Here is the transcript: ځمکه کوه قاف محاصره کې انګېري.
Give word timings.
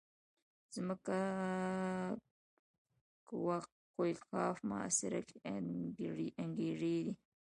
ځمکه 0.73 1.19
کوه 3.29 3.59
قاف 4.31 4.57
محاصره 4.69 5.21
کې 5.27 5.37
انګېري. 6.43 6.99